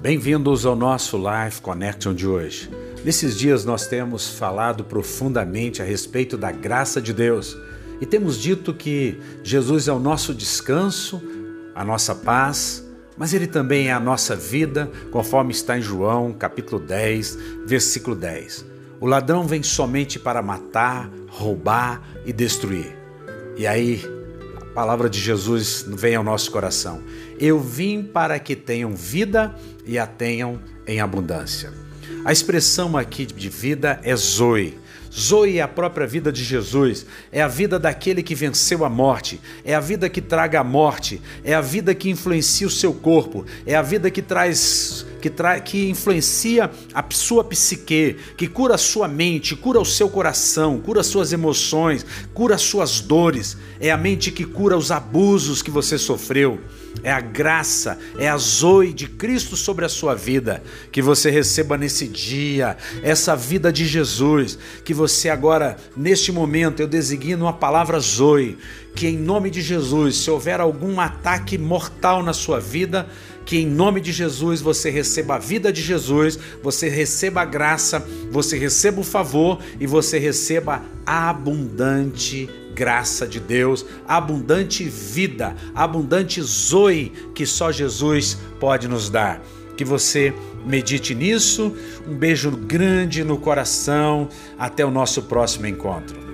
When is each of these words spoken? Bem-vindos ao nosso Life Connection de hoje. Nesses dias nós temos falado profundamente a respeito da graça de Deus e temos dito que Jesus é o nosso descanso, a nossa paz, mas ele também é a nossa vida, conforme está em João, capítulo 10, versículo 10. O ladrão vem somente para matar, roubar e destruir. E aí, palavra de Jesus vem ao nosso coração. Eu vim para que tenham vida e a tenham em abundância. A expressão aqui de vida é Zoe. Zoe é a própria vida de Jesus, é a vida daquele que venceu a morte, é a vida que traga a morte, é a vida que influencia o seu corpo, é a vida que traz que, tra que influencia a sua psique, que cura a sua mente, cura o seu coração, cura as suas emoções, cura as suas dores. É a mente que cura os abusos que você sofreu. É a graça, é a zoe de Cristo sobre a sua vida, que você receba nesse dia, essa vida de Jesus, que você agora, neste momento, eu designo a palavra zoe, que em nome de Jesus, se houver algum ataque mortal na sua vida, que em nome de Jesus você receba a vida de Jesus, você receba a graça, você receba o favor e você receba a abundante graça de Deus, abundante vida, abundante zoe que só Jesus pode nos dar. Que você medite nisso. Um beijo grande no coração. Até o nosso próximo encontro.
Bem-vindos 0.00 0.64
ao 0.64 0.76
nosso 0.76 1.18
Life 1.18 1.60
Connection 1.60 2.14
de 2.14 2.24
hoje. 2.24 2.70
Nesses 3.04 3.36
dias 3.36 3.64
nós 3.64 3.88
temos 3.88 4.28
falado 4.28 4.84
profundamente 4.84 5.82
a 5.82 5.84
respeito 5.84 6.38
da 6.38 6.52
graça 6.52 7.02
de 7.02 7.12
Deus 7.12 7.56
e 8.00 8.06
temos 8.06 8.38
dito 8.38 8.72
que 8.72 9.18
Jesus 9.42 9.88
é 9.88 9.92
o 9.92 9.98
nosso 9.98 10.32
descanso, 10.32 11.20
a 11.74 11.84
nossa 11.84 12.14
paz, 12.14 12.86
mas 13.16 13.34
ele 13.34 13.48
também 13.48 13.88
é 13.88 13.92
a 13.92 13.98
nossa 13.98 14.36
vida, 14.36 14.88
conforme 15.10 15.50
está 15.50 15.76
em 15.76 15.82
João, 15.82 16.32
capítulo 16.32 16.80
10, 16.80 17.36
versículo 17.66 18.14
10. 18.14 18.64
O 19.00 19.06
ladrão 19.06 19.48
vem 19.48 19.64
somente 19.64 20.16
para 20.16 20.40
matar, 20.40 21.10
roubar 21.28 22.00
e 22.24 22.32
destruir. 22.32 22.96
E 23.56 23.66
aí, 23.66 24.00
palavra 24.78 25.10
de 25.10 25.18
Jesus 25.18 25.84
vem 25.88 26.14
ao 26.14 26.22
nosso 26.22 26.52
coração. 26.52 27.02
Eu 27.36 27.58
vim 27.58 28.00
para 28.00 28.38
que 28.38 28.54
tenham 28.54 28.94
vida 28.94 29.52
e 29.84 29.98
a 29.98 30.06
tenham 30.06 30.60
em 30.86 31.00
abundância. 31.00 31.72
A 32.28 32.32
expressão 32.32 32.94
aqui 32.94 33.24
de 33.24 33.48
vida 33.48 33.98
é 34.02 34.14
Zoe. 34.14 34.78
Zoe 35.10 35.56
é 35.56 35.62
a 35.62 35.66
própria 35.66 36.06
vida 36.06 36.30
de 36.30 36.44
Jesus, 36.44 37.06
é 37.32 37.40
a 37.40 37.48
vida 37.48 37.78
daquele 37.78 38.22
que 38.22 38.34
venceu 38.34 38.84
a 38.84 38.90
morte, 38.90 39.40
é 39.64 39.74
a 39.74 39.80
vida 39.80 40.10
que 40.10 40.20
traga 40.20 40.60
a 40.60 40.62
morte, 40.62 41.22
é 41.42 41.54
a 41.54 41.62
vida 41.62 41.94
que 41.94 42.10
influencia 42.10 42.66
o 42.66 42.70
seu 42.70 42.92
corpo, 42.92 43.46
é 43.64 43.74
a 43.74 43.80
vida 43.80 44.10
que 44.10 44.20
traz 44.20 45.06
que, 45.20 45.28
tra 45.28 45.60
que 45.60 45.88
influencia 45.88 46.70
a 46.94 47.04
sua 47.10 47.44
psique, 47.44 48.16
que 48.36 48.46
cura 48.46 48.74
a 48.74 48.78
sua 48.78 49.08
mente, 49.08 49.56
cura 49.56 49.80
o 49.80 49.84
seu 49.84 50.08
coração, 50.08 50.78
cura 50.78 51.00
as 51.00 51.06
suas 51.06 51.32
emoções, 51.32 52.04
cura 52.32 52.54
as 52.54 52.62
suas 52.62 53.00
dores. 53.00 53.56
É 53.80 53.90
a 53.90 53.96
mente 53.96 54.30
que 54.30 54.44
cura 54.44 54.76
os 54.76 54.90
abusos 54.90 55.62
que 55.62 55.70
você 55.70 55.98
sofreu. 55.98 56.60
É 57.02 57.12
a 57.12 57.20
graça, 57.20 57.98
é 58.18 58.28
a 58.28 58.36
zoe 58.36 58.92
de 58.92 59.06
Cristo 59.06 59.56
sobre 59.56 59.84
a 59.84 59.88
sua 59.88 60.14
vida, 60.14 60.62
que 60.90 61.00
você 61.00 61.30
receba 61.30 61.76
nesse 61.76 62.08
dia, 62.18 62.76
essa 63.02 63.36
vida 63.36 63.72
de 63.72 63.86
Jesus, 63.86 64.58
que 64.84 64.92
você 64.92 65.28
agora, 65.28 65.76
neste 65.96 66.32
momento, 66.32 66.80
eu 66.80 66.88
designo 66.88 67.46
a 67.46 67.52
palavra 67.52 68.00
zoe, 68.00 68.58
que 68.94 69.06
em 69.06 69.16
nome 69.16 69.50
de 69.50 69.62
Jesus, 69.62 70.16
se 70.16 70.30
houver 70.30 70.60
algum 70.60 70.98
ataque 71.00 71.56
mortal 71.56 72.22
na 72.22 72.32
sua 72.32 72.58
vida, 72.58 73.08
que 73.46 73.58
em 73.58 73.66
nome 73.66 74.00
de 74.00 74.10
Jesus 74.10 74.60
você 74.60 74.90
receba 74.90 75.36
a 75.36 75.38
vida 75.38 75.72
de 75.72 75.80
Jesus, 75.80 76.38
você 76.62 76.88
receba 76.88 77.42
a 77.42 77.44
graça, 77.44 78.04
você 78.30 78.58
receba 78.58 79.00
o 79.00 79.04
favor 79.04 79.60
e 79.78 79.86
você 79.86 80.18
receba 80.18 80.82
a 81.06 81.30
abundante 81.30 82.50
graça 82.74 83.26
de 83.26 83.40
Deus, 83.40 83.84
abundante 84.06 84.84
vida, 84.84 85.56
abundante 85.74 86.40
zoe 86.42 87.12
que 87.34 87.46
só 87.46 87.72
Jesus 87.72 88.38
pode 88.60 88.86
nos 88.86 89.08
dar. 89.08 89.42
Que 89.78 89.84
você 89.84 90.34
medite 90.66 91.14
nisso. 91.14 91.72
Um 92.04 92.16
beijo 92.16 92.50
grande 92.50 93.22
no 93.22 93.38
coração. 93.38 94.28
Até 94.58 94.84
o 94.84 94.90
nosso 94.90 95.22
próximo 95.22 95.68
encontro. 95.68 96.27